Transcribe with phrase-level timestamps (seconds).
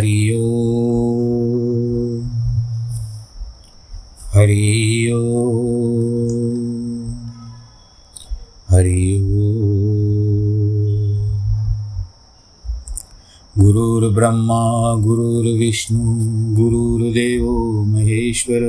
[0.00, 0.50] हरि ओ
[4.34, 5.42] हरि ओ
[8.70, 9.50] हरि ओ
[13.58, 14.60] गुरुर्ब्रह्मा
[14.94, 16.04] गुरुर्विष्णु
[16.54, 18.60] गुरुर्देवो महेश्वर।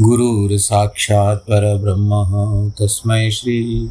[0.00, 2.10] गुरुर्साक्षात् परब्रह्म
[2.70, 3.90] तस्मै श्री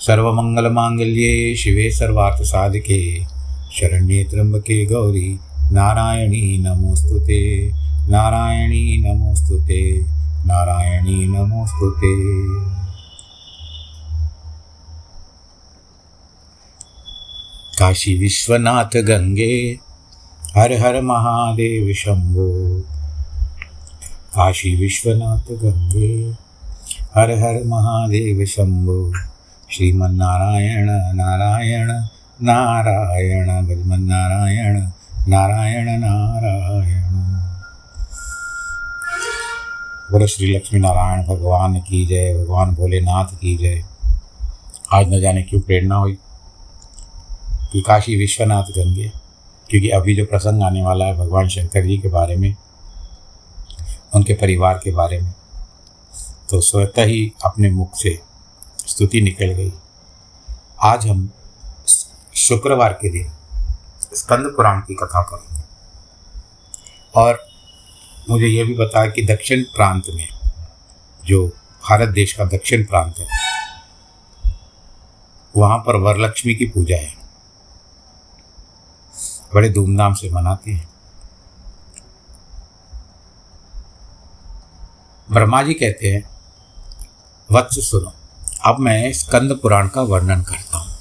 [0.00, 3.24] सर्वमङ्गलमाङ्गल्ये शिवे सर्वार्थसाधिके।
[3.72, 5.38] शरण्ये त्र्यम्बके गौरी,
[5.72, 7.72] नारायणी नमोऽस्तु ते।
[8.08, 10.00] नारायणी नमोऽस्तु ते।
[10.46, 12.40] नारायणी नमोऽस्तु ते।
[17.78, 19.78] काशी विश्वनाथ गंगे,
[20.56, 22.80] हर हर महादेव शंभो।
[24.34, 26.32] काशी विश्वनाथ गंगे,
[27.14, 29.12] हर हर महादेव शंभो।
[29.72, 30.86] श्रीमन्नारायण,
[31.16, 31.92] नारायण
[32.42, 34.80] नारायण श्रीमन्नारायण
[35.28, 37.12] नारायण नारायण।
[40.12, 43.84] बोलो श्री लक्ष्मी नारायण भगवान की जय, भगवान भोलेनाथ की जय।
[44.92, 46.18] आज न जाने क्यों प्रेरणा हुई?
[47.72, 49.12] कि काशी विश्वनाथ गंगे
[49.70, 52.54] क्योंकि अभी जो प्रसंग आने वाला है भगवान शंकर जी के बारे में,
[54.14, 55.34] उनके परिवार के बारे में
[56.50, 58.29] तो स्वतः ही अपने मुख से
[59.00, 59.72] स्तुति निकल गई।
[60.82, 61.30] आज हम
[62.34, 63.32] शुक्रवार के दिन
[64.14, 65.64] स्कंद पुराण की कथा करेंगे।
[67.14, 67.46] और
[68.30, 70.28] मुझे यह भी बताया कि दक्षिण प्रांत में,
[71.24, 71.48] जो
[71.88, 73.26] भारत देश का दक्षिण प्रांत है,
[75.56, 77.14] वहाँ पर वरलक्ष्मी की पूजा है।
[79.54, 80.88] बड़े धूमधाम से मनाते हैं।
[85.32, 86.30] ब्रह्मा जी कहते हैं,
[87.52, 88.19] वत्स सुनो।
[88.66, 90.96] अब मैं स्कंद पुराण का वर्णन करता हूँ,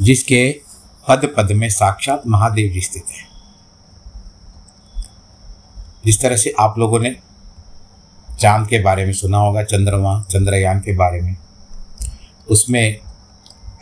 [0.00, 0.60] जिसके
[1.08, 3.22] पद पद में साक्षात महादेव जी स्थित है।
[6.04, 7.16] जिस तरह से आप लोगों ने
[8.40, 11.36] चाँद के बारे में सुना होगा, चंद्रमा, चंद्रयान के बारे में,
[12.48, 13.00] उसमें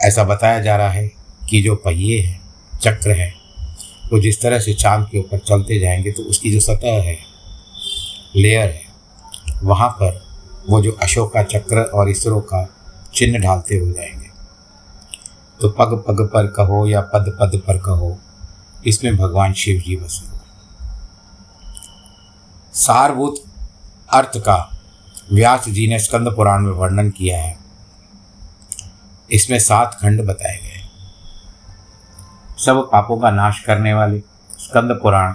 [0.03, 1.11] ऐसा बताया जा रहा है
[1.51, 2.41] कि जो पहिए हैं,
[2.83, 3.35] चक्र हैं,
[4.13, 7.19] वो जिस तरह से चाँद के ऊपर चलते जाएँगे तो उसकी जो सतह है,
[8.37, 8.85] लेयर है,
[9.63, 10.22] वहाँ पर
[10.69, 12.67] वो जो अशोक का चक्र और इसरो का
[13.15, 14.31] चिन्ह ढालते हो जाएँगे।
[15.61, 18.19] तो पग पग पर कहो या पद पद पर कहो,
[18.87, 20.41] इसमें भगवान शिव जी बसे हुए
[22.75, 23.43] सारभूत
[24.09, 24.57] अर्थ का
[25.33, 27.57] व्यास जी ने स्कंद पुराण में वर्णन किया है।
[29.31, 30.81] इसमें सात खंड बताए गए
[32.59, 34.19] सब पापों का नाश करने वाले
[34.61, 35.35] स्कंद पुराण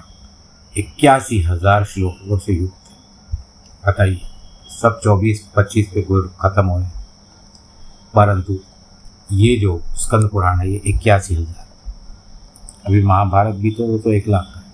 [0.75, 2.97] इक्यासी हज़ार श्लोकों से युक्त है।
[3.83, 4.21] बताइए।
[4.77, 6.89] सब चौबीस, पच्चीस पे खत्म हो रहे
[8.13, 8.59] परंतु
[9.33, 11.65] ये जो स्कंद पुराण है, ये इक्यासी हज़ार।
[12.88, 14.65] अभी महाभारत भी तो वो तो एक लाख का है।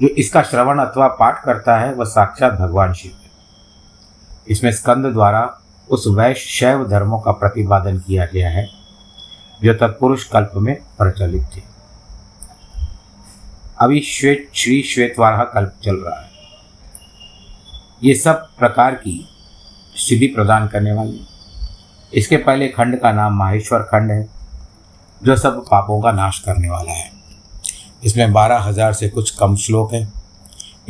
[0.00, 3.30] जो इसका श्रवण अथवा पाठ करता है, वह साक्षात भगवान शिव है।
[4.48, 5.48] इसमें स्कंद द्वारा
[5.88, 8.66] उस वैश्य शैव धर्मों का प्रतिपादन किया गया है,
[9.60, 11.62] जो तत्पुरुष कल्प में प्रचलित थे
[13.78, 16.34] अभी श्वेत, श्री श्वेतवारा कल्प चल रहा है।
[18.02, 19.28] ये सब प्रकार की
[19.96, 21.20] सिद्धि प्रदान करने वाली
[22.12, 24.28] इसके पहले खंड का नाम माहेश्वर खंड है,
[25.20, 27.10] जो सब पापों का नाश करने वाला है।
[28.04, 30.12] इसमें बारह हज़ार से कुछ कम श्लोक हैं।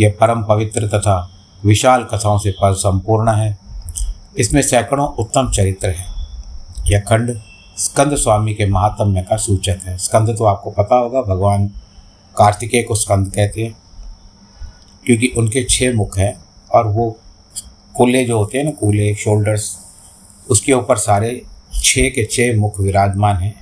[0.01, 1.19] यह परम पवित्र तथा
[1.65, 3.57] विशाल कथाओं से पर संपूर्ण है।
[4.39, 6.07] इसमें सैकड़ों उत्तम चरित्र हैं।
[6.87, 7.35] यह खंड
[7.79, 11.67] स्कंद स्वामी के महात्म्य का सूचक है। स्कंद तो आपको पता होगा, भगवान
[12.37, 13.77] कार्तिकेय को स्कंद कहते हैं,
[15.07, 16.35] क्योंकि उनके छः मुख हैं।
[16.77, 17.11] और वो
[17.97, 19.79] कूले जो होते हैं ना कूले शोल्डर्स
[20.51, 21.43] उसके ऊपर सारे
[21.75, 23.55] छः के छः मुख विराजमान हैं।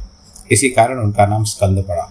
[0.53, 2.11] इसी कारण उनका नाम स्कंद पड़ा,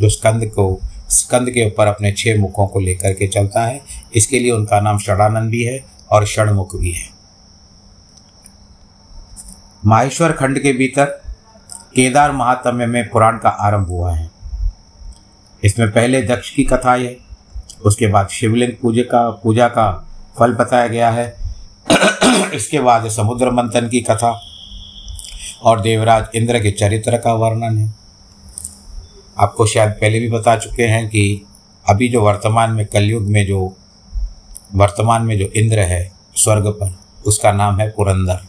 [0.00, 3.80] जो स्कंद को, स्कंद के ऊपर अपने छः मुखों को लेकर के चलता है।
[4.14, 7.08] इसके लिए उनका नाम षडानंद भी है और षणमुख भी है।
[9.86, 11.04] माहेश्वर खंड के भीतर
[11.94, 14.30] केदार महात्म्य में पुराण का आरंभ हुआ है।
[15.64, 17.16] इसमें पहले दक्ष की कथा है,
[17.84, 19.90] उसके बाद शिवलिंग पूजा का पूजा का
[20.38, 21.36] फल बताया गया है।
[22.54, 24.40] इसके बाद समुद्र मंथन की कथा
[25.62, 27.94] और देवराज इंद्र के चरित्र का वर्णन है।
[29.38, 31.46] आपको शायद पहले भी बता चुके हैं कि
[31.88, 33.76] अभी जो वर्तमान में कलयुग में जो
[34.74, 38.40] वर्तमान में जो इंद्र है स्वर्ग पर, उसका नाम है पुरंदर।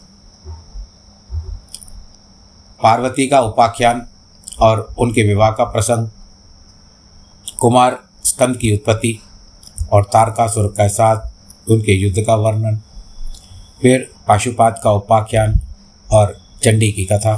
[2.82, 4.06] पार्वती का उपाख्यान
[4.60, 6.08] और उनके विवाह का प्रसंग,
[7.58, 9.18] कुमार स्कंद की उत्पत्ति
[9.92, 11.33] और तारकासुर के साथ
[11.70, 12.80] उनके युद्ध का वर्णन,
[13.82, 15.60] फिर पाशुपात का उपाख्यान
[16.12, 17.36] और चंडी की कथा,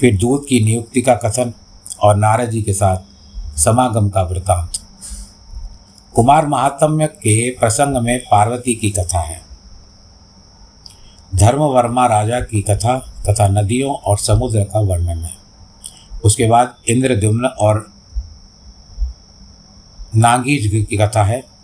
[0.00, 1.52] फिर दूध की नियुक्ति का कथन
[2.02, 4.78] और नारद जी के साथ समागम का वृतांत।
[6.14, 9.40] कुमार महात्म्य के प्रसंग में पार्वती की कथा है।
[11.34, 12.98] धर्मवर्मा राजा की कथा
[13.28, 15.34] तथा नदियों और समुद्र का वर्णन है।
[16.24, 17.86] उसके बाद इंद्रद्युम्न और
[20.16, 21.55] नागीज की कथा है।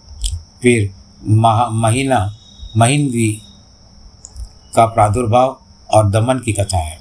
[0.63, 0.95] फिर
[1.29, 2.37] महा महीना
[2.77, 3.43] महिंदी
[4.77, 5.63] का प्रादुर्भाव
[5.95, 6.99] और दमन की कथा है।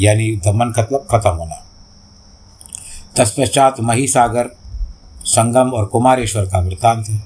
[0.00, 1.66] यानी दमन मतलब खत्म होना।
[3.16, 4.50] तत्पश्चात महिसागर,
[5.24, 7.24] संगम और कुमारेश्वर का वृत्तांत है।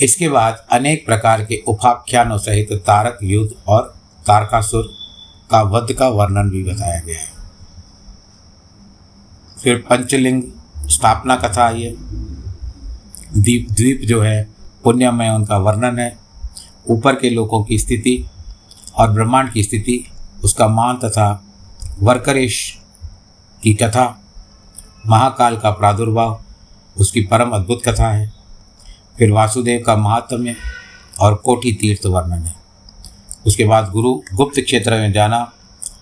[0.00, 3.94] इसके बाद अनेक प्रकार के उपाख्यानों सहित तारक युद्ध और
[4.26, 4.94] तारकासुर
[5.50, 7.32] का वध का वर्णन भी बताया गया है।
[9.62, 10.42] फिर पंचलिंग
[10.86, 11.92] स्थापना कथा आई है।
[13.38, 14.48] द्वीप द्वीप जो है,
[14.84, 16.18] पुण्यमय उनका वर्णन है।
[16.88, 18.26] ऊपर के लोगों की स्थिति
[18.96, 20.08] और ब्रह्मांड की स्थिति,
[20.44, 21.44] उसका मान तथा
[22.00, 22.78] वर्करेश
[23.62, 24.20] की कथा,
[25.06, 26.42] महाकाल का प्रादुर्भाव,
[26.98, 28.32] उसकी परम अद्भुत कथा है।
[29.18, 30.56] फिर वासुदेव का महात्म्य
[31.20, 32.54] और कोटि तीर्थ वर्णन है।
[33.46, 35.52] उसके बाद गुरु गुप्त क्षेत्र में जाना,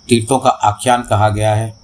[0.09, 1.79] तीर्थों का आख्यान कहा गया है।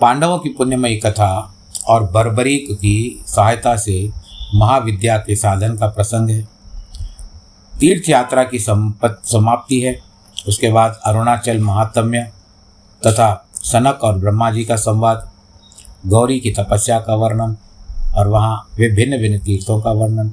[0.00, 1.54] पांडवों की पुण्यमयी कथा
[1.86, 4.21] और बर्बरीक की सहायता से
[4.54, 6.42] महाविद्या के साधन का प्रसंग है।
[7.80, 9.98] तीर्थ यात्रा की समाप्ति है।
[10.48, 12.22] उसके बाद अरुणाचल महात्म्य
[13.06, 15.30] तथा सनक और ब्रह्मा जी का संवाद,
[16.06, 17.56] गौरी की तपस्या का वर्णन
[18.14, 20.32] और वहाँ विभिन्न भिन्न तीर्थों का वर्णन,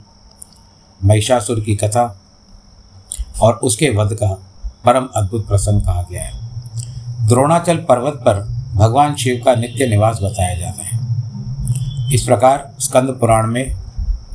[1.05, 2.21] महिषासुर की कथा
[3.41, 4.27] और उसके वध का
[4.85, 8.41] परम अद्भुत प्रसंग कहा गया है। द्रोणाचल पर्वत पर
[8.75, 10.99] भगवान शिव का नित्य निवास बताया जाता है।
[12.13, 13.78] इस प्रकार स्कंद पुराण में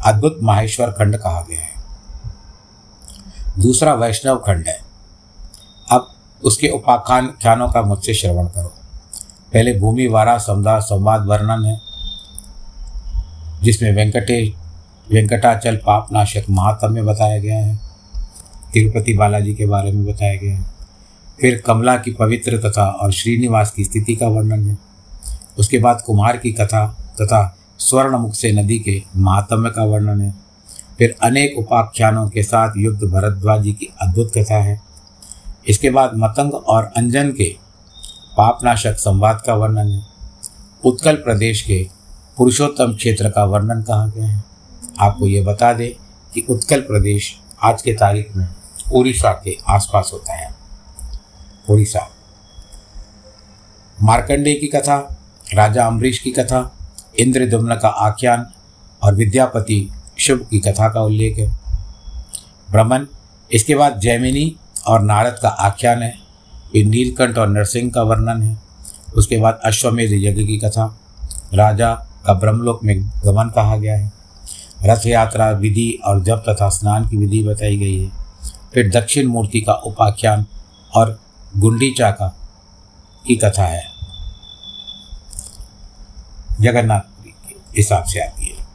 [0.04, 1.74] अद्भुत माहेश्वर खंड कहा गया है।
[3.58, 4.78] दूसरा वैष्णव खंड है।
[5.90, 6.08] अब
[6.44, 8.74] उसके उपाख्यान ख्यानों का मुझसे श्रवण करो।
[9.52, 11.80] पहले भूमि, वारा समुदाय संवाद, वर्णन है,
[13.62, 14.52] जिसमें वेंकटेश
[15.12, 17.80] वेंकटाचल, पापनाशक, महात्म्य बताया गया है।
[18.72, 20.64] तिरुपति बालाजी के बारे में बताया गया है।
[21.40, 24.78] फिर कमला की पवित्र तथा और श्रीनिवास की स्थिति का वर्णन है।
[25.58, 26.86] उसके बाद कुमार की कथा
[27.22, 30.34] तथा स्वर्णमुख से नदी के महात्म्य का वर्णन है।
[30.98, 34.80] फिर अनेक उपाख्यानों के साथ युद्ध भरद्वाजी की अद्भुत कथा है।
[35.68, 37.56] इसके बाद मतंग और अंजन के
[38.36, 40.06] पापनाशक संवाद का वर्णन है।
[40.84, 41.88] उत्कल प्रदेश के
[42.36, 44.44] पुरुषोत्तम क्षेत्र का वर्णन कहा गया है।
[45.00, 45.90] आपको ये बता दें
[46.34, 48.48] कि उत्कल प्रदेश आज के तारीख में
[48.94, 50.54] उड़ीसा के आसपास होता है।
[51.70, 52.10] उड़ीसा।
[54.02, 55.16] मार्कंडे की कथा,
[55.54, 56.83] राजा अम्बरीश की कथा
[57.18, 58.46] इंद्रदुम्न का आख्यान
[59.02, 61.58] और विद्यापति शुभ की कथा का उल्लेख है।
[62.70, 63.06] ब्रह्मन,
[63.52, 64.56] इसके बाद जैमिनी
[64.86, 66.14] और नारद का आख्यान है।
[66.72, 68.58] फिर नीलकंठ और नरसिंह का वर्णन है।
[69.16, 71.00] उसके बाद अश्वमेध यज्ञ की कथा,
[71.54, 71.94] राजा
[72.26, 74.12] का ब्रह्मलोक में गमन कहा गया है।
[74.84, 78.10] रथ यात्रा विधि और जप तथा स्नान की विधि बताई गई है।
[78.74, 80.46] फिर दक्षिण मूर्ति का उपाख्यान
[80.94, 81.20] और
[81.56, 82.36] गुंडीचा का
[83.26, 83.93] की कथा है।
[86.60, 88.66] जगन्नाथपुरी के हिसाब से आती है।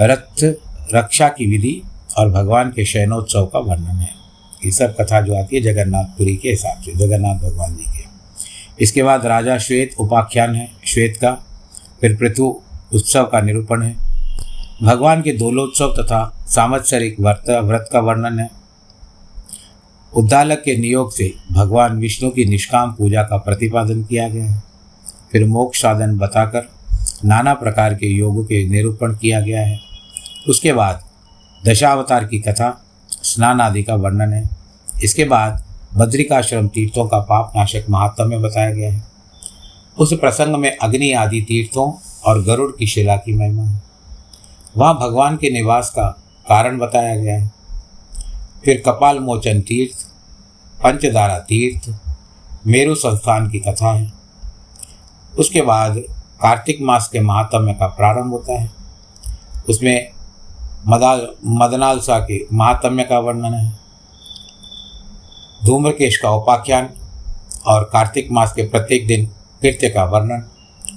[0.00, 0.56] रथ
[0.94, 1.82] रक्षा की विधि
[2.18, 4.10] और भगवान के शयनोत्सव का वर्णन है।
[4.64, 8.04] ये सब कथा जो आती है जगन्नाथपुरी के हिसाब से, जगन्नाथ भगवान जी के।
[8.80, 11.32] इसके बाद राजा श्वेत उपाख्यान है, श्वेत का।
[12.00, 12.62] फिर पृथु
[12.94, 13.96] उत्सव का निरूपण है।
[14.82, 18.50] भगवान के दोलोत्सव तथा सामत्सरिक व्रत व्रत का वर्णन है।
[20.16, 24.62] उद्दालक के नियोग से भगवान विष्णु की निष्काम पूजा का प्रतिपादन किया गया है।
[25.32, 26.68] फिर मोक्ष साधन बताकर
[27.24, 29.80] नाना प्रकार के योग के निरूपण किया गया है।
[30.48, 31.04] उसके बाद
[31.66, 34.50] दशावतार की कथा, स्नान आदि का वर्णन है।
[35.04, 35.64] इसके बाद
[35.94, 39.04] बद्रिकाश्रम तीर्थों का पाप नाशक महात्म्य बताया गया है।
[39.98, 41.92] उस प्रसंग में अग्नि आदि तीर्थों
[42.26, 43.82] और गरुड़ की शिला की महिमा है।
[44.76, 46.08] वहाँ भगवान के निवास का
[46.48, 47.52] कारण बताया गया है।
[48.64, 50.06] फिर कपाल मोचन तीर्थ
[50.82, 51.94] पंचदारा तीर्थ,
[52.66, 54.12] मेरु संस्थान की कथा है।
[55.38, 56.02] उसके बाद
[56.42, 58.70] कार्तिक मास के महात्म्य का प्रारंभ होता है।
[59.68, 60.08] उसमें
[60.88, 63.72] मदाल मदनालसा के महात्म्य का वर्णन है।
[65.64, 66.88] धूम्रकेश का उपाख्यान
[67.66, 69.26] और कार्तिक मास के प्रत्येक दिन
[69.62, 70.44] कृत्य का वर्णन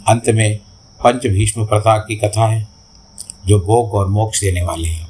[0.08, 0.58] अंत में
[1.04, 2.68] पंच भीष्म प्रथा की कथा है,
[3.46, 5.08] जो भोग और मोक्ष देने वाले हैं।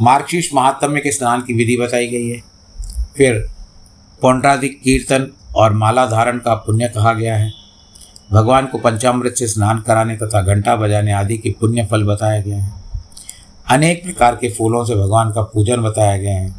[0.00, 2.42] मार्गशीर्ष महात्म्य के स्नान की विधि बताई गई है।
[3.16, 3.50] फिर
[4.22, 7.61] पौंड्राधिक कीर्तन और माला धारण का पुण्य कहा गया है।
[8.32, 12.52] भगवान को पंचामृत से स्नान कराने तथा घंटा बजाने आदि के पुण्य फल बताए गए
[12.52, 12.84] हैं।
[13.70, 16.54] अनेक प्रकार के फूलों से भगवान का पूजन बताया गया है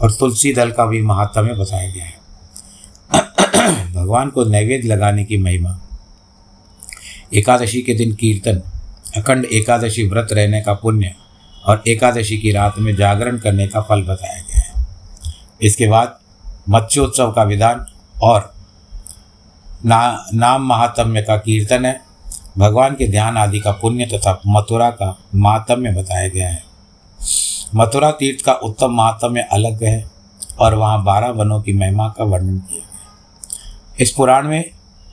[0.00, 2.24] और तुलसी दल का भी महात्म्य बताया गया है।
[3.94, 5.80] भगवान को नैवेद्य लगाने की महिमा।
[7.34, 8.62] एकादशी के दिन कीर्तन,
[9.16, 11.14] अखंड एकादशी व्रत रहने का पुण्य
[11.66, 14.86] और एकादशी की रात में जागरण करने का फल बताया गया है।
[15.62, 16.18] इसके बाद
[16.68, 17.86] मत्स्योत्सव का विधान
[18.22, 18.54] और
[19.84, 22.00] ना, नाम महात्म्य का कीर्तन है।
[22.58, 26.62] भगवान के ध्यान आदि का पुण्य तथा मथुरा का महात्म्य बताया गया है।
[27.74, 30.04] मथुरा तीर्थ का उत्तम महात्म्य अलग है
[30.58, 34.64] और वहाँ बारह वनों की महिमा का वर्णन किया गया इस पुराण में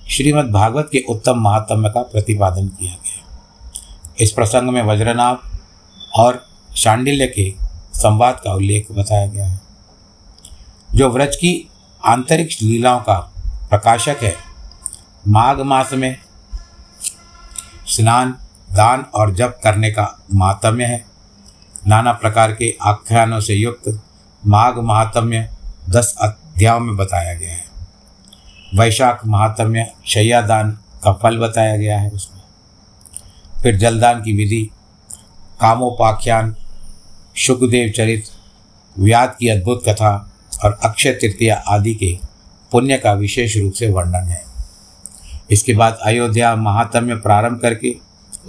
[0.09, 3.19] श्रीमद् भागवत के उत्तम महात्म्य का प्रतिपादन किया गया
[4.19, 5.41] इस प्रसंग में वज्रनाभ
[6.15, 6.41] और
[6.75, 7.49] शांडिल्य के
[7.93, 9.59] संवाद का उल्लेख बताया गया है।
[10.95, 11.53] जो व्रज की
[12.01, 13.17] आंतरिक लीलाओं का
[13.69, 14.35] प्रकाशक है
[15.27, 16.17] माघ मास में
[17.87, 18.31] स्नान,
[18.73, 21.05] दान और जप करने का महात्म्य है।
[21.87, 24.01] नाना प्रकार के आख्यानों से युक्त
[24.47, 25.51] माघ महात्म्य
[25.89, 27.65] दस अध्यायों में बताया गया है।
[28.75, 30.71] वैशाख महात्म्य शैयादान
[31.03, 32.41] का फल बताया गया है उसमें।
[33.61, 34.71] फिर जलदान की विधि,
[35.61, 36.55] कामोपाख्यान
[37.35, 38.23] सुखदेव चरित,
[38.99, 40.31] व्याद की अद्भुत कथा
[40.65, 42.19] और अक्षय तृतीया आदि के
[42.71, 44.50] पुण्य का विशेष रूप से वर्णन है।
[45.51, 47.95] इसके बाद अयोध्या महात्म्य प्रारंभ करके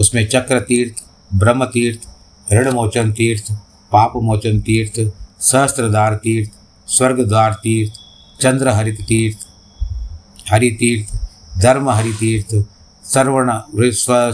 [0.01, 1.03] उसमें चक्र तीर्थ,
[1.35, 2.09] ब्रह्म तीर्थ,
[2.49, 3.53] ऋणमोचन तीर्थ
[3.93, 5.01] पाप मोचन तीर्थ
[5.41, 6.51] सहस्त्रदार तीर्थ,
[6.89, 7.93] स्वर्गद्वार तीर्थ
[8.41, 9.47] चंद्र हरित तीर्थ,
[10.51, 11.15] हरि तीर्थ
[11.59, 12.55] धर्म हरि तीर्थ
[13.05, 13.61] सर्वर्ण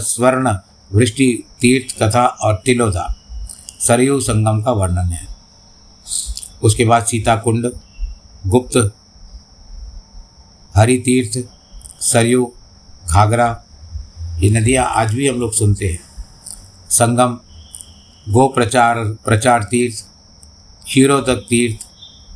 [0.01, 0.55] स्वर्ण
[0.91, 1.27] वृष्टि
[1.61, 3.07] तीर्थ कथा और तिलोदा।
[3.79, 5.27] सरयू संगम का वर्णन है।
[6.63, 7.71] उसके बाद सीता कुंड
[8.47, 8.77] गुप्त,
[10.75, 11.37] हरि तीर्थ,
[12.01, 12.51] सरयू
[13.09, 13.63] घाघरा,
[14.39, 15.99] ये नदियाँ आज भी हम लोग सुनते हैं।
[16.89, 17.39] संगम
[18.33, 20.05] गो प्रचार प्रचार तीर्थ,
[20.85, 21.87] क्षीरोदक तीर्थ,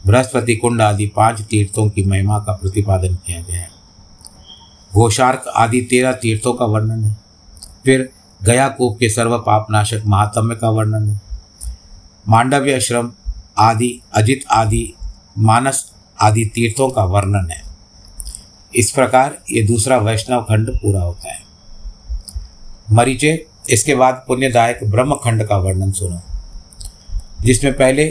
[0.08, 3.70] बृहस्पति कुंड आदि पाँच तीर्थों की महिमा का प्रतिपादन किया गया है।
[4.94, 7.18] घोषार्क आदि तेरह तीर्थों का वर्णन है।
[7.86, 8.10] फिर
[8.44, 11.22] गया कूप के सर्व पापनाशक महात्म्य का वर्णन है।
[12.30, 13.12] मांडव्य आश्रम
[13.58, 14.94] आदि, अजित आदि,
[15.38, 17.73] मानस आदि तीर्थों का वर्णन है।
[18.76, 21.42] इस प्रकार ये दूसरा वैष्णव खंड पूरा होता है।
[22.92, 26.22] मरीचे, इसके बाद पुण्यदायक ब्रह्म खंड का वर्णन सुनो,
[27.42, 28.10] जिसमें पहले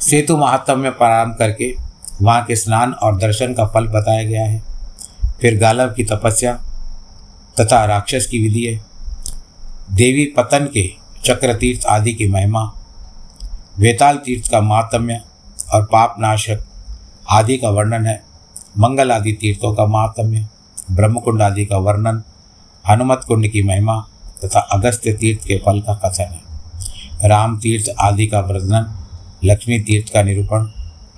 [0.00, 1.74] सेतु महात्म्य प्रारंभ करके
[2.22, 4.62] वहाँ के स्नान और दर्शन का फल बताया गया है,
[5.40, 6.52] फिर गालव की तपस्या
[7.56, 8.76] तथा राक्षस की विधि है,
[9.92, 10.88] देवी पतन के
[11.24, 12.62] चक्र तीर्थ आदि की महिमा,
[13.78, 15.20] वेताल तीर्थ का महात्म्य
[15.74, 16.64] और पाप नाशक
[17.30, 18.22] आदि का वर्णन है।
[18.78, 20.46] मंगल आदि तीर्थों का महात्म्य
[20.90, 22.22] ब्रह्मकुंड आदि का वर्णन
[22.90, 24.00] हनुमत कुंड की महिमा
[24.44, 28.92] तथा अगस्त्य तीर्थ के फल का कथन है। राम तीर्थ आदि का वर्णन,
[29.44, 30.68] लक्ष्मी तीर्थ का निरूपण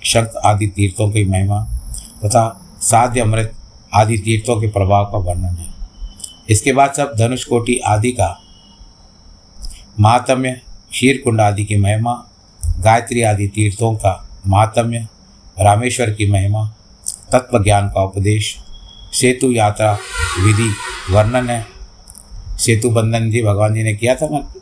[0.03, 1.61] शंख आदि तीर्थों की महिमा
[2.25, 2.45] तथा
[2.81, 3.53] साध्य अमृत
[3.93, 5.67] आदि तीर्थों के प्रभाव का वर्णन है।
[6.49, 8.35] इसके बाद सब धनुष कोटि आदि का
[9.99, 10.61] महात्म्य
[10.91, 12.13] क्षीर कुंड आदि की महिमा,
[12.79, 15.07] गायत्री आदि तीर्थों का महात्म्य
[15.59, 16.73] रामेश्वर की महिमा
[17.31, 18.57] तत्व ज्ञान का उपदेश।
[19.13, 19.97] सेतु यात्रा
[20.39, 20.73] विधि
[21.11, 21.65] वर्णन है।
[22.57, 24.53] सेतु बंधन जी भगवान जी ने किया था ना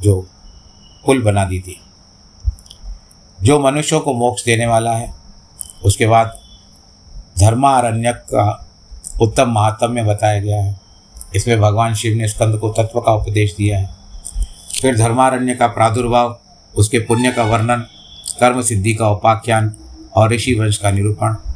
[0.00, 0.26] जो
[1.06, 1.80] पुल बना दी थी।
[3.42, 5.14] जो मनुष्यों को मोक्ष देने वाला है।
[5.84, 6.38] उसके बाद
[7.40, 8.68] धर्मारण्यक का
[9.22, 10.80] उत्तम महात्म्य बताया गया है।
[11.34, 13.90] इसमें भगवान शिव ने स्कंद को तत्व का उपदेश दिया है।
[14.82, 16.40] फिर धर्मारण्य का प्रादुर्भाव,
[16.76, 17.86] उसके पुण्य का वर्णन,
[18.40, 19.74] कर्म सिद्धि का उपाख्यान
[20.16, 21.51] और ऋषि वंश का निरूपण।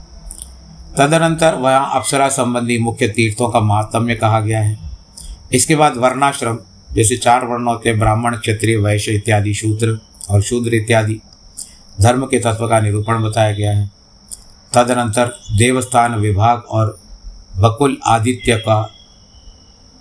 [0.98, 4.78] तदनंतर वहाँ अप्सरा संबंधी मुख्य तीर्थों का महात्म्य कहा गया है।
[5.52, 6.58] इसके बाद वर्णाश्रम,
[6.92, 9.98] जैसे चार वर्ण होते हैं ब्राह्मण, क्षत्रिय, वैश्य इत्यादि शूद्र
[10.30, 11.20] और शूद्र इत्यादि
[12.00, 13.90] धर्म के तत्व का निरूपण बताया गया है।
[14.72, 15.26] तदनंतर
[15.56, 16.98] देवस्थान विभाग और
[17.56, 18.82] बकुल आदित्य का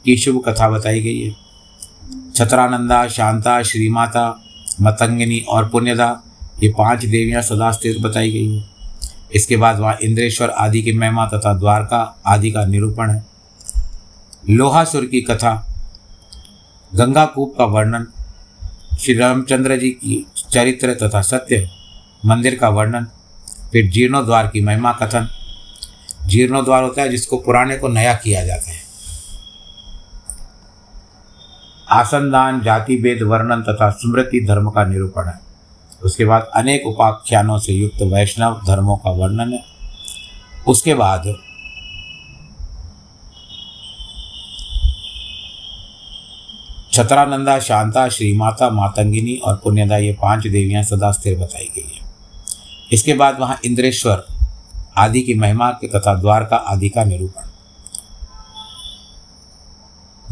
[0.06, 1.36] की शुभ कथा बताई गई है।
[2.36, 4.30] छत्रानंदा, शांता, श्रीमाता,
[4.82, 6.24] मतंगिनी और पुण्यदा,
[6.64, 7.70] ये पाँच देवियाँ सदा
[8.02, 8.75] बताई गई है।
[9.34, 13.26] इसके बाद वहाँ इंद्रेश्वर आदि की महिमा तथा द्वारका आदि का निरूपण है।
[14.50, 15.72] लोहासुर की कथा
[16.96, 18.08] गंगा कूप का वर्णन
[19.00, 21.70] श्री रामचंद्र जी की चरित्र तथा सत्य,
[22.26, 23.08] मंदिर का वर्णन,
[23.72, 25.28] फिर जीर्णोद्वार की महिमा कथन।
[26.26, 28.82] जीर्णोद्वार होता है जिसको पुराने को नया किया जाता है।
[31.90, 35.45] आसनदान जाति भेद वर्णन तथा स्मृति धर्म का निरूपण है।
[36.06, 39.64] उसके बाद अनेक उपाख्यानों से युक्त वैष्णव धर्मों का वर्णन है।
[40.68, 41.34] उसके बाद
[46.94, 52.04] छत्रानंदा शांता श्रीमाता मातंगिनी और पुण्यदा ये पाँच देवियाँ सदा स्थिर बताई गई है।
[52.92, 54.26] इसके बाद वहाँ इंद्रेश्वर
[54.98, 57.50] आदि की महिमा के तथा द्वारका आदि का निरूपण।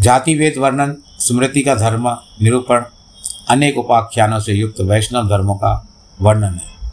[0.01, 2.09] जाति वेद वर्णन, स्मृति का धर्म
[2.41, 2.83] निरूपण
[3.53, 5.71] अनेक उपाख्यानों से युक्त वैष्णव धर्मों का
[6.21, 6.91] वर्णन है।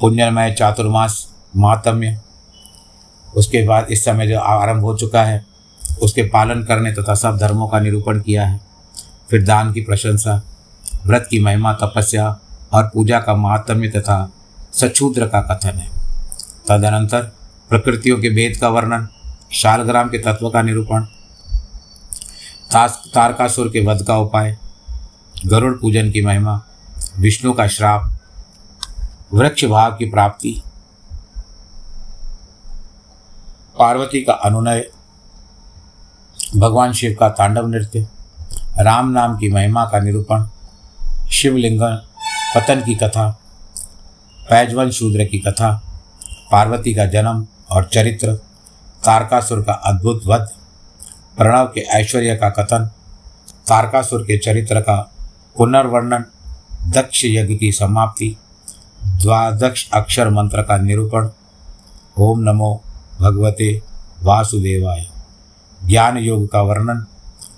[0.00, 2.20] पुण्यमय चातुर्मास महात्म्य
[3.36, 5.44] उसके बाद इस समय जो आरंभ हो चुका है,
[6.02, 8.60] उसके पालन करने तथा सब धर्मों का निरूपण किया है।
[9.30, 10.42] फिर दान की प्रशंसा,
[11.06, 12.28] व्रत की महिमा, तपस्या
[12.72, 14.32] और पूजा का महात्म्य तथा
[14.72, 15.88] सचूद्र का कथन है।
[16.68, 17.22] तदनंतर
[17.70, 19.08] प्रकृतियों के भेद का वर्णन,
[19.52, 21.06] शालग्राम के तत्व का निरूपण
[22.74, 24.56] तारकासुर के वध का उपाय
[25.46, 26.62] गरुड़ पूजन की महिमा,
[27.18, 28.18] विष्णु का श्राप,
[29.32, 30.62] वृक्ष भाव की प्राप्ति,
[33.78, 34.90] पार्वती का अनुनय,
[36.56, 38.08] भगवान शिव का तांडव नृत्य,
[38.78, 40.46] राम नाम की महिमा का निरूपण
[41.30, 41.80] शिवलिंग
[42.56, 43.30] पतन की कथा,
[44.50, 45.82] पैजवन शूद्र की कथा,
[46.52, 48.34] पार्वती का जन्म और चरित्र,
[49.04, 50.48] तारकासुर का अद्भुत वध,
[51.36, 52.90] प्रणव के ऐश्वर्य का कथन,
[53.68, 55.14] तारकासुर के चरित्र का
[55.58, 56.24] पुनर्वर्णन,
[56.90, 58.36] दक्ष यज्ञ की समाप्ति,
[59.04, 61.28] द्वादक्ष अक्षर मंत्र का निरूपण,
[62.18, 62.82] ओम नमो
[63.20, 63.82] भगवते
[64.22, 65.08] वासुदेवाय।
[65.84, 67.06] ज्ञान योग का वर्णन,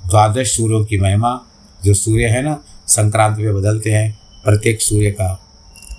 [0.09, 1.41] द्वादश सूर्यों की महिमा,
[1.85, 5.41] जो सूर्य है ना, संक्रांत में बदलते हैं, प्रत्येक सूर्य का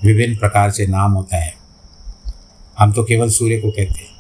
[0.04, 1.54] विभिन्न प्रकार से नाम होता है।
[2.80, 4.12] हम तो केवल सूर्य को कहते हैं।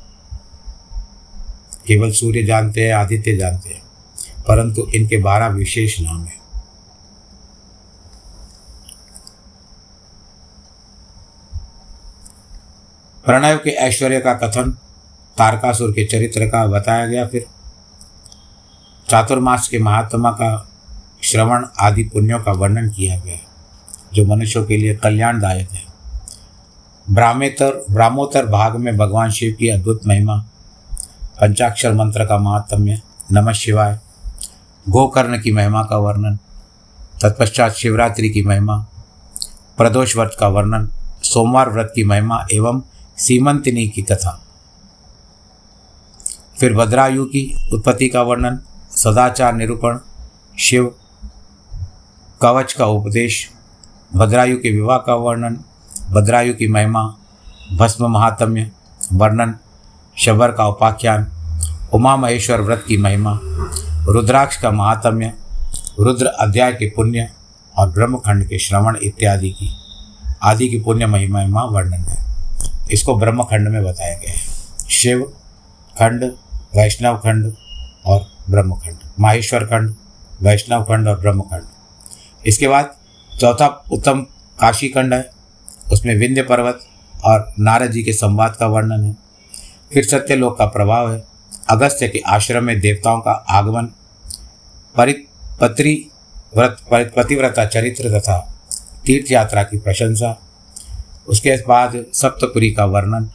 [1.87, 3.81] केवल सूर्य जानते हैं, आदित्य जानते हैं,
[4.47, 6.40] परंतु इनके बारह विशेष नाम हैं।
[13.25, 14.71] प्रणव के ऐश्वर्य का कथन,
[15.37, 17.45] तारकासुर के चरित्र का बताया गया फिर।
[19.09, 20.67] चातुर्मास के महात्मा का
[21.23, 23.37] श्रवण आदि पुण्यों का वर्णन किया गया,
[24.13, 25.83] जो मनुष्यों के लिए कल्याणदायक है।
[27.09, 30.37] ब्राह्मेतर, ब्राह्मोत्तर भाग में भगवान शिव की अद्भुत महिमा,
[31.41, 33.99] पंचाक्षर मंत्र का महात्म्य, नमः शिवाय,
[34.89, 36.39] गोकर्ण की महिमा का वर्णन,
[37.21, 38.85] तत्पश्चात शिवरात्रि की महिमा,
[39.77, 40.91] प्रदोष व्रत का वर्णन,
[41.23, 42.81] सोमवार व्रत की महिमा एवं
[43.17, 44.43] सीमंतिनी की कथा।
[46.59, 48.59] फिर भद्रायु की उत्पत्ति का वर्णन,
[48.91, 49.99] सदाचार निरूपण,
[50.59, 50.95] शिव,
[52.41, 53.51] कवच का उपदेश,
[54.13, 55.59] भद्रायु के विवाह का वर्णन,
[56.11, 57.15] भद्रायु की महिमा,
[57.73, 58.71] भस्म महात्म्य,
[59.13, 59.55] वर्णन,
[60.17, 61.31] शबर का उपाख्यान,
[61.93, 63.39] उमा महेश्वर व्रत की महिमा,
[64.05, 65.33] रुद्राक्ष का महात्म्य,
[65.99, 67.31] रुद्र अध्याय के पुण्य
[67.77, 69.71] और ब्रह्मखंड के श्रवण इत्यादि की,
[70.43, 72.30] आदि की पुण्य महिमा वर्णन है।
[72.91, 75.21] इसको ब्रह्मखंड में बताया गया है शिव
[75.97, 76.23] खंड,
[76.75, 77.53] वैष्णव खंड
[78.05, 79.95] और ब्रह्मखंड। माहेश्वर खंड,
[80.41, 81.63] वैष्णव खंड और ब्रह्मखंड।
[82.45, 82.95] इसके बाद
[83.39, 84.21] चौथा उत्तम
[84.59, 85.29] काशी खंड है।
[85.91, 86.79] उसमें विंध्य पर्वत
[87.23, 89.15] और नारद जी के संवाद का वर्णन है।
[89.93, 91.23] फिर सत्यलोक का प्रभाव है।
[91.69, 93.85] अगस्त्य के आश्रम में देवताओं का आगमन,
[94.95, 95.93] परिपत्री
[96.55, 96.77] व्रत
[97.17, 98.37] पतिव्रता चरित्र तथा
[99.05, 100.31] तीर्थ यात्रा की प्रशंसा
[101.27, 103.29] उसके बाद सप्तपुरी का वर्णन,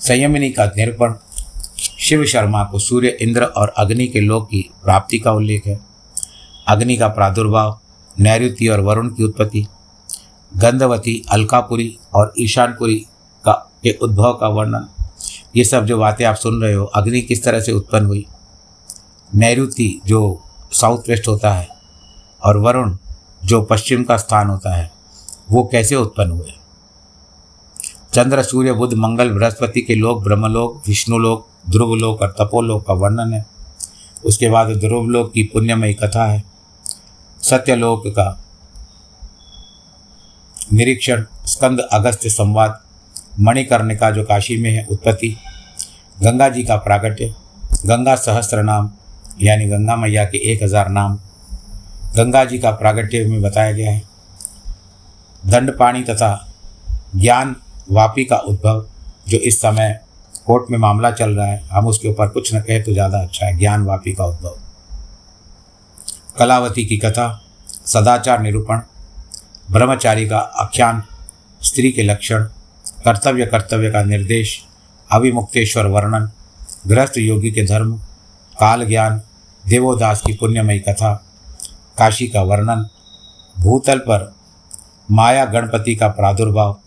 [0.00, 1.14] संयमिनी का निरूपण,
[2.00, 5.80] शिव शर्मा को सूर्य, इंद्र और अग्नि के लोक की प्राप्ति का उल्लेख है।
[6.68, 7.80] अग्नि का प्रादुर्भाव
[8.20, 9.66] नैऋति और वरुण की उत्पत्ति,
[10.56, 13.06] गंधवती, अलकापुरी और ईशानपुरी
[13.44, 14.88] का, के उद्भव का वर्णन।
[15.56, 18.26] ये सब जो बातें आप सुन रहे हो, अग्नि किस तरह से उत्पन्न हुई?
[19.34, 21.68] नैऋति जो साउथ वेस्ट होता है
[22.44, 22.96] और वरुण
[23.44, 24.90] जो पश्चिम का स्थान होता है,
[25.50, 26.52] वो कैसे उत्पन्न हुए?
[28.12, 33.44] चंद्र, सूर्य बुद्ध मंगल, बृहस्पति के लोक ब्रह्मलोक, विष्णुलोक, ध्रुवलोक और तपोलोक का वर्णन है।
[34.24, 36.42] उसके बाद ध्रुवलोक की पुण्यमयी कथा है।
[37.40, 38.40] सत्यलोक का
[40.72, 42.80] निरीक्षण, स्कंद अगस्त्य संवाद,
[43.40, 45.36] मणिकर्णिका जो काशी में है, उत्पत्ति,
[46.22, 47.34] गंगा जी का प्रागट्य,
[47.86, 48.90] गंगा सहस्त्र नाम,
[49.42, 51.18] यानी गंगा मैया के एक हज़ार नाम,
[52.16, 54.02] गंगा जी का प्रागट्य में बताया गया है।
[55.46, 56.48] दंड पानी तथा
[57.16, 57.56] ज्ञान
[57.90, 58.86] वापी का उद्भव,
[59.28, 60.00] जो इस समय
[60.46, 63.46] कोर्ट में मामला चल रहा है, हम उसके ऊपर कुछ न कहें तो ज़्यादा अच्छा
[63.46, 64.58] है, ज्ञान वापी का उद्भव।
[66.38, 67.42] कलावती की कथा,
[67.86, 68.80] सदाचार निरूपण,
[69.70, 71.02] ब्रह्मचारी का आख्यान,
[71.62, 72.44] स्त्री के लक्षण,
[73.04, 74.58] कर्तव्य कर्तव्य का निर्देश,
[75.10, 76.30] अभिमुक्तेश्वर वर्णन,
[76.86, 77.96] गृहस्थ योगी के धर्म,
[78.54, 79.20] काल ज्ञान,
[79.64, 81.14] देवोदास की पुण्यमयी कथा,
[81.98, 82.88] काशी का वर्णन,
[83.56, 84.32] भूतल पर
[85.10, 86.80] माया गणपति का प्रादुर्भाव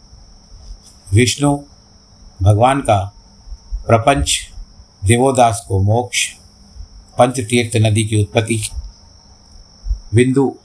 [1.13, 1.57] विष्णु,
[2.41, 3.13] भगवान का
[3.87, 4.39] प्रपंच,
[5.05, 6.27] देवोदास को मोक्ष,
[7.19, 8.61] पंचतीर्थ नदी की उत्पत्ति
[10.13, 10.55] बिंदु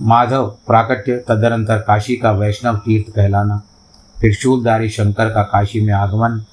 [0.00, 3.62] माधव, प्राकट्य, तदनंतर काशी का वैष्णव तीर्थ कहलाना,
[4.20, 6.44] त्रिशूलधारी शंकर का काशी में आगमन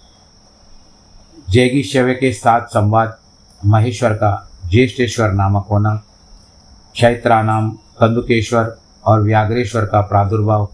[1.49, 3.17] जैगी शव्य के साथ संवाद,
[3.65, 5.95] महेश्वर का ज्येष्ठेश्वर नामक होना
[6.93, 10.69] क्षैत्रा नाम कंदुकेश्वर और व्याघ्रेश्वर का प्रादुर्भाव,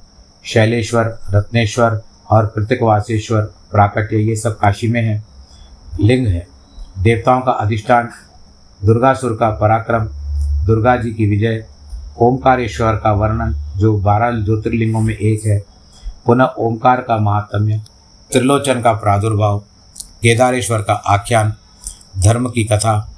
[0.46, 5.24] शैलेश्वर, रत्नेश्वर और कृतिकवासेश्वर प्राकट्य, ये सब काशी में है,
[6.00, 6.48] लिंग है।
[6.98, 8.10] देवताओं का अधिष्ठान,
[8.86, 10.06] दुर्गासुर का पराक्रम,
[10.66, 11.66] दुर्गा जी की विजय,
[12.18, 15.64] ओंकारेश्वर का वर्णन, जो बारह ज्योतिर्लिंगों में एक है,
[16.26, 17.82] पुनः ओंकार का महात्म्य,
[18.32, 19.60] त्रिलोचन का प्रादुर्भाव,
[20.24, 21.54] केदारेश्वर का आख्यान,
[22.18, 23.12] धर्म की कथा,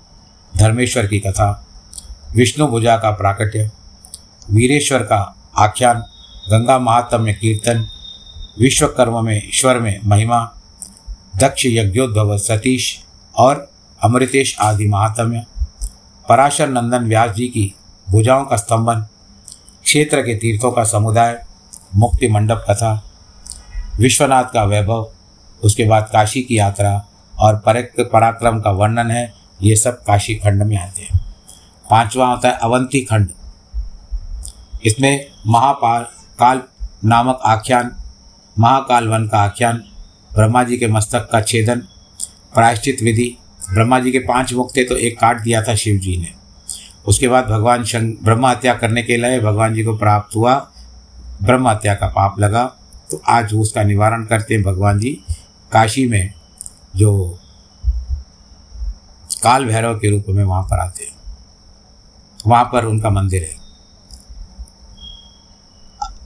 [0.58, 1.65] धर्मेश्वर की कथा,
[2.36, 3.71] विष्णु भुजा का प्राकट्य,
[4.52, 6.00] वीरेश्वर का आख्यान,
[6.52, 7.86] गंगा महात्म्य कीर्तन
[8.60, 10.54] विश्वकर्म में, ईश्वर में महिमा,
[11.36, 13.04] दक्ष यज्ञोद्भव सतीश
[13.38, 13.72] और
[14.04, 15.46] अमृतेश आदि महात्म्य,
[16.30, 17.74] पराशर नंदन व्यास जी की
[18.10, 19.06] भुजाओं का स्तंभन,
[19.84, 21.46] क्षेत्र के तीर्थों का समुदाय,
[21.96, 23.04] मुक्ति मंडप कथा,
[24.00, 25.12] विश्वनाथ का वैभव,
[25.64, 27.06] उसके बाद काशी की यात्रा
[27.40, 27.56] और
[28.00, 31.20] पराक्रम का वर्णन है, ये सब काशी खंड में आते हैं।
[31.90, 33.30] पांचवा होता है अवंती खंड।
[34.86, 36.02] इसमें महापाल,
[36.40, 36.62] काल
[37.06, 37.96] नामक आख्यान
[38.62, 39.78] महाकाल वन का आख्यान,
[40.34, 41.80] ब्रह्मा जी के मस्तक का छेदन,
[42.54, 43.38] प्रायश्चित विधि।
[43.74, 46.32] ब्रह्मा जी के पाँच मुख थे तो एक काट दिया था शिव जी ने।
[47.06, 50.54] उसके बाद भगवान शंक ब्रह्म हत्या करने के लिए भगवान जी को प्राप्त हुआ।
[51.43, 52.63] ब्रह्म हत्या का पाप लगा।
[53.12, 55.12] तो आज उसका निवारण करते हैं भगवान जी।
[55.71, 56.34] काशी में
[56.95, 57.39] जो
[59.43, 61.13] काल भैरव के रूप में वहाँ पर आते हैं।
[62.47, 63.60] वहाँ पर उनका मंदिर है।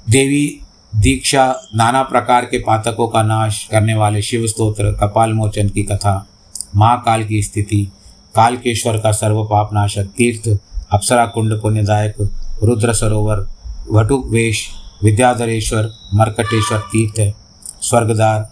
[0.09, 0.61] देवी
[0.95, 6.27] दीक्षा नाना प्रकार के पातकों का नाश करने वाले शिव स्त्रोत्र कपाल मोचन की कथा,
[6.75, 7.91] महाकाल की स्थिति,
[8.35, 10.59] कालकेश्वर का सर्व पाप नाशक तीर्थ
[10.91, 12.15] अप्सरा कुंड पुण्यदायक,
[12.63, 13.45] रुद्र सरोवर
[13.91, 14.67] वटुक वेश
[15.03, 17.33] विद्याधरेश्वर, मरकटेश्वर तीर्थ है
[17.81, 18.49] स्वर्गदार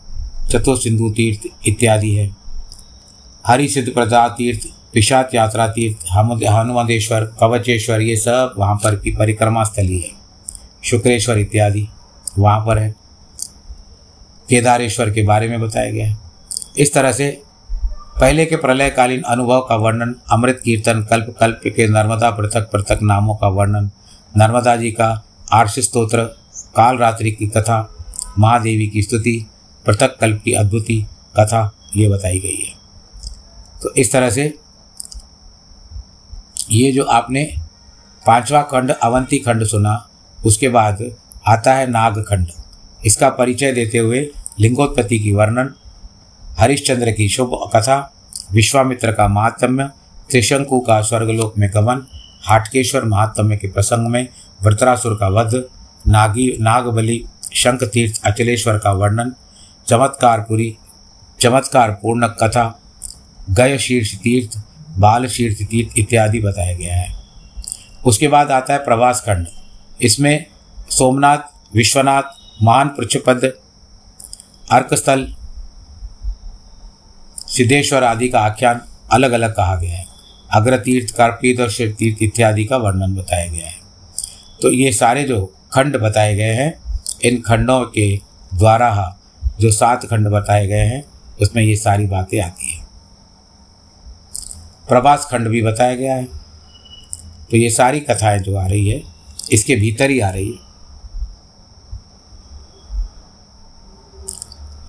[0.51, 2.29] चतुर्सिंधु तीर्थ इत्यादि है।
[3.47, 9.63] हरि सिद्ध प्रदा तीर्थ पिशाच यात्रा तीर्थ हनुमंदेश्वर कवचेश्वर, ये सब वहाँ पर की परिक्रमा
[9.63, 10.11] स्थली है।
[10.83, 11.87] शुक्रेश्वर इत्यादि।
[12.39, 12.95] वहाँ पर है।
[14.49, 16.17] केदारेश्वर के बारे में बताया गया है।
[16.77, 17.43] इस तरह से
[18.21, 23.35] पहले के प्रलयकालीन अनुभव का वर्णन, अमृत कीर्तन, कल्प कल्प के नर्मदा पृथक पृथक नामों
[23.35, 23.91] का वर्णन,
[24.37, 26.23] नर्मदा जी का आर्ष स्त्रोत्र
[26.75, 27.95] काल रात्रि की कथा,
[28.39, 29.45] महादेवी की स्तुति,
[29.85, 31.05] पृथक कल्प की अद्भुति
[31.39, 32.73] कथा, ये बताई गई है।
[33.83, 34.57] तो इस तरह से
[36.71, 37.55] ये जो आपने
[38.27, 40.09] पांचवा खंड अवंती खंड सुना,
[40.45, 41.15] उसके बाद
[41.45, 42.47] आता है नागखंड।
[43.05, 44.19] इसका परिचय देते हुए
[44.59, 45.73] लिंगोत्पत्ति की वर्णन,
[46.59, 47.97] हरिश्चंद्र की शुभ कथा,
[48.51, 49.89] विश्वामित्र का महात्म्य,
[50.29, 52.05] त्रिशंकु का स्वर्गलोक में गमन,
[52.43, 54.27] हाटकेश्वर महात्म्य के प्रसंग में
[54.63, 55.55] वृतरासुर का वध,
[56.07, 59.33] नागी, नागबली शंख तीर्थ अचलेश्वर का वर्णन,
[59.87, 60.75] चमत्कारपुरी
[61.39, 62.63] चमत्कार पूर्ण कथा
[63.49, 64.57] गय शीर्ष तीर्थ
[64.99, 67.11] बाल शीर्ष तीर्थ इत्यादि बताया गया है।
[68.05, 69.47] उसके बाद आता है प्रवास खंड
[70.01, 70.45] इसमें
[70.89, 71.37] सोमनाथ,
[71.75, 72.23] विश्वनाथ,
[72.63, 73.53] महान पृछपद
[74.71, 75.35] अर्कस्थल,
[77.47, 80.05] सिद्धेश्वर आदि का आख्यान अलग अलग कहा गया है।
[80.53, 83.75] अग्रतीर्थ कार्पीत और शिव तीर्थ इत्यादि का वर्णन बताया गया है।
[84.61, 86.83] तो ये सारे जो खंड बताए गए हैं,
[87.25, 88.19] इन खंडों के
[88.53, 89.19] द्वारा
[89.59, 91.05] जो सात खंड बताए गए हैं,
[91.41, 92.87] उसमें ये सारी बातें आती हैं।
[94.87, 96.25] प्रभास खंड भी बताया गया है।
[97.51, 99.03] तो ये सारी कथाएँ जो आ रही है,
[99.51, 100.72] इसके भीतर ही आ रही है।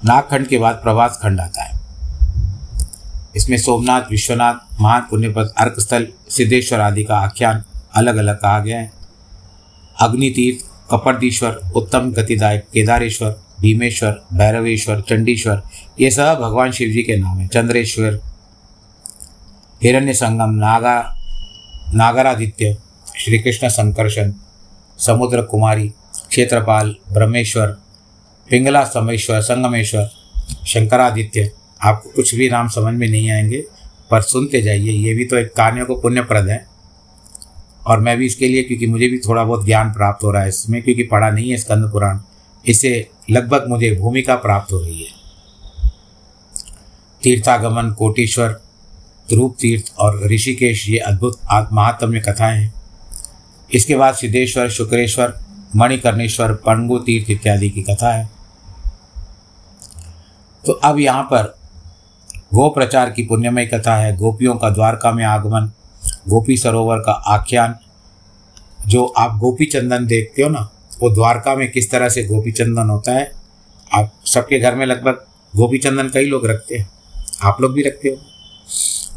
[0.06, 1.80] नागखंड के बाद प्रभास खंड आता है।
[3.36, 7.64] इसमें सोमनाथ, विश्वनाथ, महान पुण्यपद अर्कस्थल, सिद्धेश्वर आदि का आख्यान
[7.94, 8.92] अलग अलग कहा गया है।
[10.00, 15.62] अग्नितीर्थ कपर्दीश्वर उत्तम गतिदायक केदारेश्वर, भीमेश्वर, भैरवेश्वर, चंडीश्वर,
[16.00, 18.20] ये सब भगवान शिव जी के नाम हैं। चंद्रेश्वर
[19.82, 21.16] हिरण्य संगम नागा
[21.94, 22.76] नागरादित्य
[23.18, 24.32] श्री कृष्ण संकर्षण,
[24.98, 25.88] समुद्र कुमारी,
[26.28, 27.76] क्षेत्रपाल, ब्रह्मेश्वर
[28.50, 30.10] पिंगला समेश्वर, संगमेश्वर,
[30.66, 31.50] शंकरादित्य,
[31.82, 33.64] आपको कुछ भी नाम समझ में नहीं आएँगे,
[34.10, 36.66] पर सुनते जाइए, ये भी तो एक कान्यों को पुण्यप्रद है।
[37.86, 40.48] और मैं भी इसके लिए, क्योंकि मुझे भी थोड़ा बहुत ज्ञान प्राप्त हो रहा है
[40.48, 42.18] इसमें, क्योंकि पढ़ा नहीं है स्कंद पुराण
[42.66, 45.10] इससे लगभग मुझे भूमिका प्राप्त हो रही है।
[47.22, 48.48] तीर्थागमन, कोटेश्वर
[49.28, 51.40] ध्रुव तीर्थ और ऋषिकेश, ये अद्भुत
[51.72, 52.74] महात्म्य कथाएँ हैं।
[53.72, 55.38] इसके बाद सिद्धेश्वर, शुक्रेश्वर,
[55.76, 58.33] मणिकर्णेश्वर पंगु तीर्थ इत्यादि की कथा है।
[60.66, 61.58] तो अब यहाँ पर
[62.54, 65.72] गो प्रचार की पुण्यमय कथा है, गोपियों का द्वारका में आगमन,
[66.28, 67.74] गोपी सरोवर का आख्यान।
[68.86, 70.70] जो आप गोपी चंदन देखते हो ना,
[71.02, 73.32] वो द्वारका में किस तरह से गोपी चंदन होता है,
[73.94, 75.24] आप सबके घर में लगभग
[75.56, 76.90] गोपी चंदन कई लोग रखते हैं।
[77.42, 78.16] आप लोग भी रखते हो।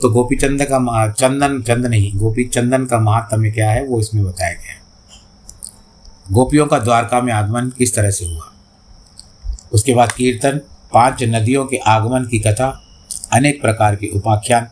[0.01, 4.25] तो गोपी चंदन का चंदन, चंद नहीं, गोपी चंदन का महात्म्य क्या है, वो इसमें
[4.25, 4.81] बताया गया है।
[6.31, 8.53] गोपियों का द्वारका में आगमन किस तरह से हुआ?
[9.73, 10.61] उसके बाद कीर्तन
[10.93, 12.83] पाँच नदियों के आगमन की कथा,
[13.33, 14.67] अनेक प्रकार के उपाख्यान,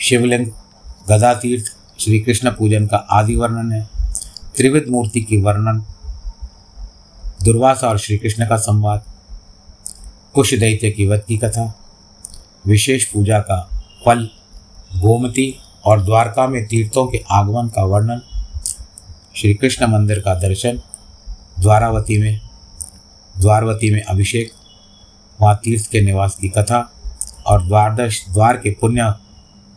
[0.00, 0.46] शिवलिंग
[1.08, 3.88] गदा तीर्थ श्री कृष्ण पूजन का आदि वर्णन है,
[4.56, 5.84] त्रिविध मूर्ति की वर्णन,
[7.44, 9.04] दुर्वासा और श्री कृष्ण का संवाद
[10.34, 11.74] कुश दैत्य की वध की कथा,
[12.66, 13.60] विशेष पूजा का
[14.06, 14.28] फल,
[14.96, 18.20] गोमती और द्वारका में तीर्थों के आगमन का वर्णन
[19.36, 20.80] श्री कृष्ण मंदिर का दर्शन,
[21.60, 22.49] द्वारावती में
[23.40, 24.52] द्वारवती में अभिषेक
[25.38, 26.80] वहाँ तीर्थ के निवास की कथा
[27.46, 29.14] और द्वारदश द्वार के पुण्य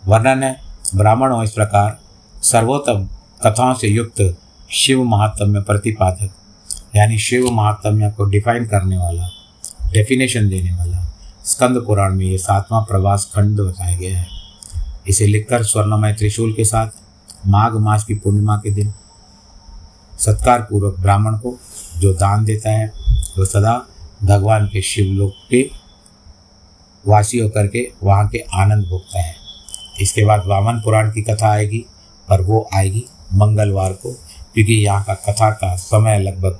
[0.03, 0.55] वर्णन है।
[0.95, 1.97] ब्राह्मणों इस प्रकार
[2.43, 3.07] सर्वोत्तम
[3.41, 4.21] कथाओं से युक्त
[4.71, 6.29] शिव महात्म्य प्रतिपादक,
[6.95, 9.29] यानी शिव महात्म्य को डिफाइन करने वाला
[9.93, 11.01] डेफिनेशन देने वाला
[11.45, 14.27] स्कंद पुराण में ये सातवां प्रवास खंड बताया गया है।
[15.07, 16.87] इसे लिखकर स्वर्णमय त्रिशूल के साथ
[17.47, 18.93] माघ मास की पूर्णिमा के दिन
[20.19, 21.57] सत्कार पूर्वक ब्राह्मण को
[21.97, 22.91] जो दान देता है
[23.37, 23.73] वो सदा
[24.23, 25.61] भगवान के शिवलोक के
[27.05, 29.35] वासी होकर के वहाँ के आनंद भोगता है।
[30.01, 31.85] इसके बाद वामन पुराण की कथा आएगी,
[32.27, 34.11] पर वो आएगी मंगलवार को,
[34.53, 36.59] क्योंकि यहाँ का कथा का समय लगभग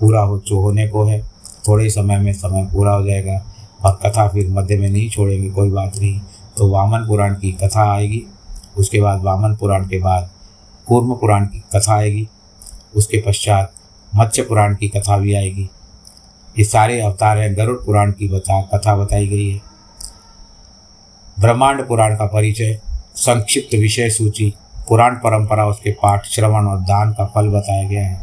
[0.00, 1.20] पूरा हो चो होने को है।
[1.68, 3.42] थोड़े समय में समय पूरा हो जाएगा
[3.84, 6.20] और कथा फिर मध्य में नहीं छोड़ेंगे, कोई बात नहीं।
[6.56, 8.24] तो वामन पुराण की कथा आएगी,
[8.76, 10.30] उसके बाद वामन पुराण के बाद
[10.86, 12.28] कूर्म पुराण की कथा आएगी,
[12.94, 13.72] उसके पश्चात
[14.12, 15.68] मत्स्य पुराण की कथा भी आएगी
[16.58, 19.60] ये सारे अवतार हैं। गरुड़ पुराण की बता, कथा बताई गई है।
[21.40, 22.80] ब्रह्मांड पुराण का परिचय,
[23.14, 24.54] संक्षिप्त विषय सूची,
[24.88, 28.20] पुराण परंपरा, उसके पाठ, श्रवण और दान का फल बताया गया है।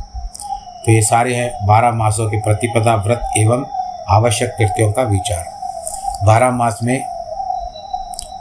[0.86, 3.66] तो ये सारे हैं बारह मासों के प्रतिपदा व्रत एवं
[4.10, 5.46] आवश्यक कृत्यों का विचार।
[6.26, 7.04] बारह मास में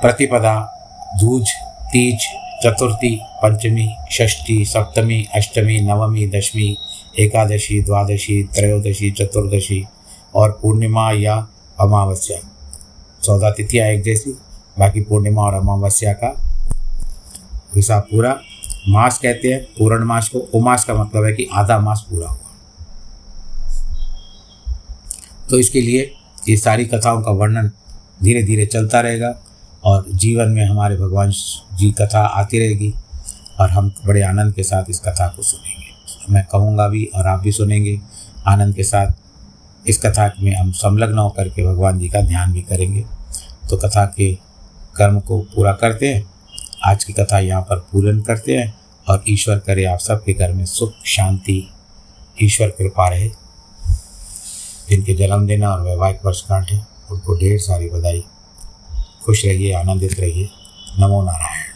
[0.03, 0.73] प्रतिपदा,
[1.21, 1.49] दूज,
[1.93, 2.19] तीज
[2.63, 6.77] चतुर्थी, पंचमी, षष्ठी, सप्तमी, अष्टमी, नवमी, दशमी,
[7.19, 9.85] एकादशी, द्वादशी, त्रयोदशी, चतुर्दशी
[10.35, 11.49] और पूर्णिमा या
[11.81, 12.39] अमावस्या।
[13.23, 14.31] चौदह तिथियाँ एक जैसी,
[14.79, 16.43] बाकी पूर्णिमा और अमावस्या का
[17.77, 18.41] हिसाब पूरा।
[18.89, 22.39] मास कहते हैं, पूर्ण मास को उमास का मतलब है कि आधा मास पूरा हुआ।
[25.51, 26.15] तो इसके लिए
[26.49, 27.71] ये सारी कथाओं का वर्णन
[28.23, 29.43] धीरे धीरे चलता रहेगा।
[29.85, 31.31] और जीवन में हमारे भगवान
[31.75, 32.95] जी कथा आती रहेगी
[33.61, 37.41] और हम बड़े आनंद के साथ इस कथा को सुनेंगे। मैं कहूँगा भी और आप
[37.41, 38.01] भी सुनेंगे,
[38.47, 39.07] आनंद के साथ
[39.87, 43.05] इस कथा में हम संलग्न होकर के भगवान जी का ध्यान भी करेंगे।
[43.71, 44.39] तो कथा के
[44.97, 46.31] कर्म को पूरा करते हैं।
[46.85, 50.67] आज की कथा यहाँ पर पूर्ण करते हैं और ईश्वर करे आप सबके घर में
[50.67, 51.71] सुख, शांति,
[52.43, 53.29] ईश्वर कृपा रहे।
[54.89, 58.25] जिनके जन्मदिन और वैवाहिक वर्षगांठ है, उनको ढेर सारी बधाई।
[59.29, 60.49] खुश रहिए आनंदित रहिए।
[60.99, 61.68] नमो नारायण।